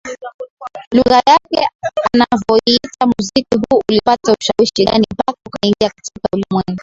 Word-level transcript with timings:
lugha 0.95 1.15
yake 1.15 1.67
anavyouita 2.13 3.05
muziki 3.07 3.55
huu 3.57 3.81
Ulipata 3.89 4.33
ushawishi 4.41 4.85
gani 4.85 5.05
mpaka 5.13 5.39
ukaingia 5.47 5.89
katika 5.95 6.29
ulimwengu 6.33 6.79